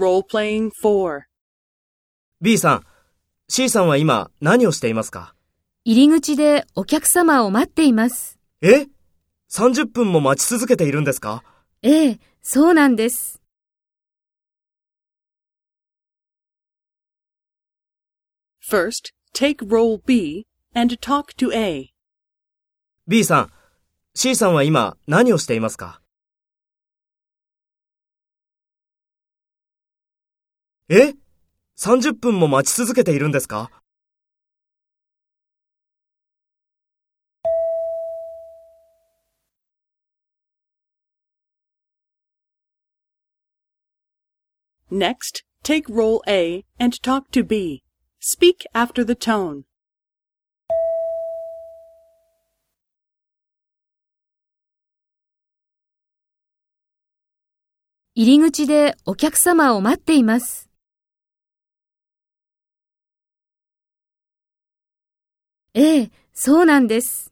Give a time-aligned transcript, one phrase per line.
[0.00, 1.20] Role-playing 4.
[2.40, 2.86] B さん、
[3.48, 5.34] C さんは今何をしていますか？
[5.84, 8.38] 入り口でお客様を待っています。
[8.62, 8.86] え
[9.50, 11.44] ?30 分も待ち続けているんですか？
[11.82, 13.42] ええ、そうなんです。
[18.70, 21.90] First, take role B and talk to A.
[23.06, 23.52] ?B さん、
[24.14, 26.00] C さんは今何をしていますか？
[30.92, 31.14] え
[31.78, 33.70] ?30 分も待ち続けているんですか
[44.90, 47.84] Next, take role A and talk to B.
[48.18, 49.62] Speak after the tone.
[58.16, 60.69] 入り口でお客様を待っています。
[65.74, 67.29] ええ、そうなんです。